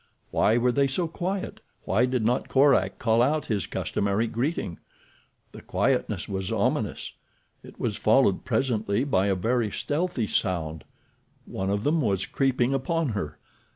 Why 0.31 0.57
were 0.57 0.71
they 0.71 0.87
so 0.87 1.07
quiet? 1.07 1.59
Why 1.83 2.07
did 2.07 2.25
not 2.25 2.49
Korak 2.49 2.97
call 2.97 3.21
out 3.21 3.45
his 3.45 3.67
customary 3.67 4.25
greeting? 4.25 4.79
The 5.51 5.61
quietness 5.61 6.27
was 6.27 6.51
ominous. 6.51 7.11
It 7.61 7.79
was 7.79 7.97
followed 7.97 8.43
presently 8.43 9.03
by 9.03 9.27
a 9.27 9.35
very 9.35 9.69
stealthy 9.69 10.25
sound—one 10.25 11.69
of 11.69 11.83
them 11.83 12.01
was 12.01 12.25
creeping 12.25 12.73
upon 12.73 13.09
her. 13.09 13.37